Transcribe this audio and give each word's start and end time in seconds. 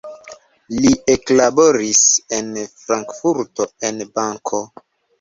Li 0.85 0.93
eklaboris 1.15 2.01
en 2.39 2.51
Frankfurto 2.87 3.71
en 3.93 4.07
banko. 4.21 4.67